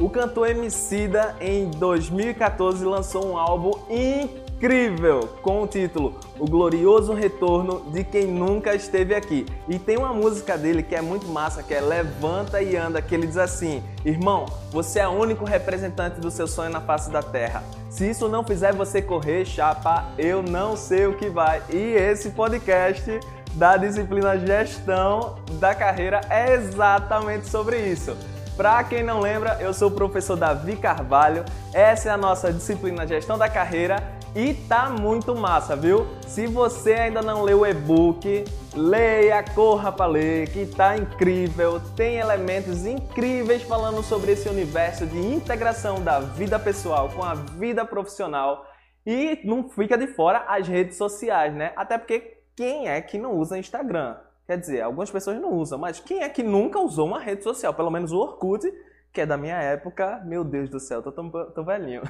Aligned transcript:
O 0.00 0.08
cantor 0.08 0.48
Emicida, 0.48 1.34
em 1.40 1.68
2014, 1.70 2.84
lançou 2.84 3.26
um 3.26 3.36
álbum 3.36 3.72
incrível 3.90 5.28
com 5.42 5.62
o 5.62 5.66
título 5.66 6.14
O 6.38 6.46
Glorioso 6.46 7.12
Retorno 7.12 7.80
de 7.90 8.04
Quem 8.04 8.26
Nunca 8.26 8.76
Esteve 8.76 9.12
Aqui. 9.16 9.44
E 9.68 9.76
tem 9.76 9.98
uma 9.98 10.12
música 10.12 10.56
dele 10.56 10.84
que 10.84 10.94
é 10.94 11.02
muito 11.02 11.26
massa, 11.26 11.64
que 11.64 11.74
é 11.74 11.80
Levanta 11.80 12.62
e 12.62 12.76
Anda, 12.76 13.02
que 13.02 13.12
ele 13.12 13.26
diz 13.26 13.36
assim: 13.36 13.82
Irmão, 14.04 14.46
você 14.70 15.00
é 15.00 15.08
o 15.08 15.10
único 15.10 15.44
representante 15.44 16.20
do 16.20 16.30
seu 16.30 16.46
sonho 16.46 16.70
na 16.70 16.80
face 16.80 17.10
da 17.10 17.20
terra. 17.22 17.64
Se 17.90 18.08
isso 18.08 18.28
não 18.28 18.44
fizer 18.44 18.72
você 18.72 19.02
correr, 19.02 19.44
chapa, 19.44 20.12
eu 20.16 20.44
não 20.44 20.76
sei 20.76 21.06
o 21.06 21.16
que 21.16 21.28
vai. 21.28 21.60
E 21.70 21.76
esse 21.76 22.30
podcast 22.30 23.18
da 23.54 23.76
disciplina 23.76 24.38
Gestão 24.38 25.38
da 25.54 25.74
Carreira 25.74 26.20
é 26.30 26.54
exatamente 26.54 27.48
sobre 27.48 27.80
isso. 27.80 28.16
Para 28.58 28.82
quem 28.82 29.04
não 29.04 29.20
lembra, 29.20 29.56
eu 29.60 29.72
sou 29.72 29.86
o 29.86 29.94
professor 29.94 30.34
Davi 30.34 30.74
Carvalho. 30.74 31.44
Essa 31.72 32.08
é 32.08 32.12
a 32.12 32.16
nossa 32.16 32.52
disciplina 32.52 33.06
Gestão 33.06 33.38
da 33.38 33.48
Carreira 33.48 34.02
e 34.34 34.52
tá 34.52 34.90
muito 34.90 35.32
massa, 35.32 35.76
viu? 35.76 36.08
Se 36.26 36.48
você 36.48 36.94
ainda 36.94 37.22
não 37.22 37.44
leu 37.44 37.60
o 37.60 37.66
e-book, 37.66 38.44
leia, 38.74 39.44
corra 39.44 39.92
para 39.92 40.06
ler, 40.06 40.50
que 40.50 40.66
tá 40.66 40.96
incrível. 40.96 41.80
Tem 41.94 42.16
elementos 42.16 42.84
incríveis 42.84 43.62
falando 43.62 44.02
sobre 44.02 44.32
esse 44.32 44.48
universo 44.48 45.06
de 45.06 45.18
integração 45.18 46.02
da 46.02 46.18
vida 46.18 46.58
pessoal 46.58 47.10
com 47.10 47.22
a 47.22 47.34
vida 47.34 47.84
profissional. 47.84 48.66
E 49.06 49.38
não 49.44 49.68
fica 49.68 49.96
de 49.96 50.08
fora 50.08 50.44
as 50.48 50.66
redes 50.66 50.96
sociais, 50.96 51.54
né? 51.54 51.72
Até 51.76 51.96
porque 51.96 52.38
quem 52.56 52.88
é 52.88 53.00
que 53.00 53.18
não 53.18 53.36
usa 53.36 53.56
Instagram? 53.56 54.16
Quer 54.48 54.56
dizer, 54.56 54.80
algumas 54.80 55.10
pessoas 55.10 55.38
não 55.38 55.52
usam, 55.52 55.78
mas 55.78 56.00
quem 56.00 56.22
é 56.22 56.28
que 56.30 56.42
nunca 56.42 56.80
usou 56.80 57.06
uma 57.06 57.20
rede 57.20 57.44
social? 57.44 57.74
Pelo 57.74 57.90
menos 57.90 58.12
o 58.12 58.18
Orkut, 58.18 58.66
que 59.12 59.20
é 59.20 59.26
da 59.26 59.36
minha 59.36 59.60
época. 59.60 60.22
Meu 60.24 60.42
Deus 60.42 60.70
do 60.70 60.80
céu, 60.80 61.02
tô 61.02 61.12
tão, 61.12 61.30
tão 61.30 61.62
velhinho. 61.66 62.00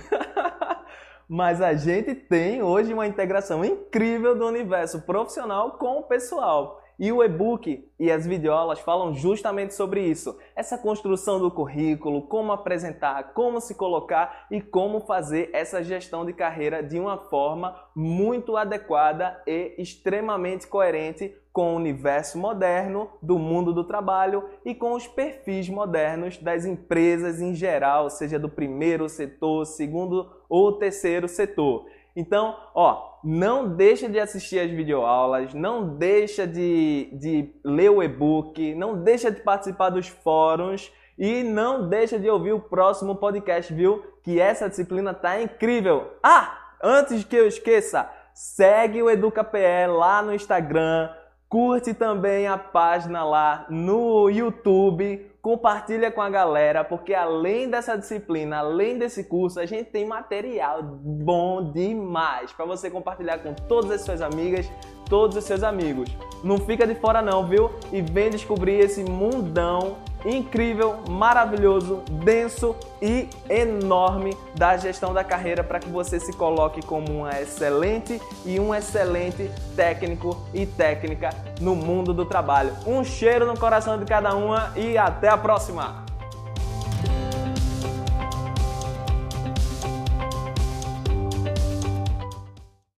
mas 1.28 1.60
a 1.60 1.74
gente 1.74 2.14
tem 2.14 2.62
hoje 2.62 2.94
uma 2.94 3.08
integração 3.08 3.64
incrível 3.64 4.38
do 4.38 4.46
universo 4.46 5.02
profissional 5.02 5.72
com 5.78 5.98
o 5.98 6.04
pessoal. 6.04 6.80
E 6.98 7.12
o 7.12 7.22
e-book 7.22 7.88
e 7.96 8.10
as 8.10 8.26
videoaulas 8.26 8.80
falam 8.80 9.14
justamente 9.14 9.72
sobre 9.72 10.02
isso. 10.02 10.36
Essa 10.56 10.76
construção 10.76 11.38
do 11.38 11.48
currículo, 11.48 12.22
como 12.22 12.50
apresentar, 12.50 13.34
como 13.34 13.60
se 13.60 13.76
colocar 13.76 14.46
e 14.50 14.60
como 14.60 15.00
fazer 15.00 15.48
essa 15.52 15.80
gestão 15.80 16.26
de 16.26 16.32
carreira 16.32 16.82
de 16.82 16.98
uma 16.98 17.16
forma 17.16 17.72
muito 17.94 18.56
adequada 18.56 19.40
e 19.46 19.76
extremamente 19.78 20.66
coerente 20.66 21.32
com 21.52 21.72
o 21.72 21.76
universo 21.76 22.36
moderno 22.36 23.08
do 23.22 23.38
mundo 23.38 23.72
do 23.72 23.84
trabalho 23.84 24.48
e 24.64 24.74
com 24.74 24.92
os 24.92 25.06
perfis 25.06 25.68
modernos 25.68 26.36
das 26.38 26.64
empresas 26.64 27.40
em 27.40 27.54
geral, 27.54 28.10
seja 28.10 28.38
do 28.38 28.48
primeiro 28.48 29.08
setor, 29.08 29.66
segundo 29.66 30.30
ou 30.48 30.78
terceiro 30.78 31.28
setor. 31.28 31.86
Então, 32.18 32.56
ó, 32.74 33.20
não 33.22 33.76
deixa 33.76 34.08
de 34.08 34.18
assistir 34.18 34.58
as 34.58 34.72
videoaulas, 34.72 35.54
não 35.54 35.96
deixa 35.96 36.48
de, 36.48 37.10
de 37.12 37.54
ler 37.64 37.90
o 37.92 38.02
e-book, 38.02 38.74
não 38.74 39.04
deixa 39.04 39.30
de 39.30 39.40
participar 39.40 39.90
dos 39.90 40.08
fóruns 40.08 40.92
e 41.16 41.44
não 41.44 41.88
deixa 41.88 42.18
de 42.18 42.28
ouvir 42.28 42.52
o 42.52 42.60
próximo 42.60 43.14
podcast, 43.14 43.72
viu? 43.72 44.02
Que 44.24 44.40
essa 44.40 44.68
disciplina 44.68 45.14
tá 45.14 45.40
incrível. 45.40 46.10
Ah, 46.20 46.58
antes 46.82 47.22
que 47.22 47.36
eu 47.36 47.46
esqueça, 47.46 48.10
segue 48.34 49.00
o 49.00 49.08
EducaPE 49.08 49.86
lá 49.86 50.20
no 50.20 50.34
Instagram, 50.34 51.10
curte 51.48 51.94
também 51.94 52.46
a 52.46 52.58
página 52.58 53.24
lá 53.24 53.64
no 53.70 54.28
YouTube, 54.28 55.30
compartilha 55.40 56.10
com 56.10 56.20
a 56.20 56.28
galera, 56.28 56.84
porque 56.84 57.14
além 57.14 57.70
dessa 57.70 57.96
disciplina, 57.96 58.58
além 58.58 58.98
desse 58.98 59.24
curso, 59.24 59.58
a 59.58 59.64
gente 59.64 59.84
tem 59.84 60.06
material 60.06 60.82
bom 60.82 61.72
demais 61.72 62.52
para 62.52 62.66
você 62.66 62.90
compartilhar 62.90 63.38
com 63.38 63.54
todas 63.54 63.90
as 63.90 64.02
suas 64.02 64.20
amigas, 64.20 64.70
todos 65.08 65.36
os 65.36 65.44
seus 65.44 65.62
amigos. 65.62 66.10
Não 66.44 66.58
fica 66.58 66.86
de 66.86 66.94
fora 66.94 67.22
não, 67.22 67.46
viu? 67.46 67.70
E 67.90 68.02
vem 68.02 68.28
descobrir 68.28 68.80
esse 68.80 69.02
mundão 69.02 69.96
incrível, 70.24 71.00
maravilhoso, 71.08 72.02
denso 72.10 72.74
e 73.00 73.28
enorme 73.48 74.36
da 74.54 74.76
gestão 74.76 75.14
da 75.14 75.22
carreira 75.22 75.62
para 75.62 75.78
que 75.78 75.88
você 75.88 76.18
se 76.18 76.32
coloque 76.32 76.84
como 76.84 77.20
uma 77.20 77.40
excelente 77.40 78.20
e 78.44 78.58
um 78.58 78.74
excelente 78.74 79.50
técnico 79.76 80.36
e 80.52 80.66
técnica 80.66 81.30
no 81.60 81.74
mundo 81.74 82.12
do 82.12 82.24
trabalho. 82.24 82.72
Um 82.86 83.04
cheiro 83.04 83.46
no 83.46 83.58
coração 83.58 83.98
de 83.98 84.04
cada 84.04 84.34
uma 84.34 84.72
e 84.76 84.98
até 84.98 85.28
a 85.28 85.36
próxima! 85.36 86.07